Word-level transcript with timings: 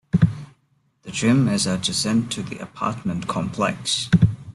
The 1.03 1.11
gym 1.11 1.47
is 1.47 1.67
adjacent 1.67 2.31
to 2.31 2.41
the 2.41 2.57
apartment 2.57 3.27
complex. 3.27 4.09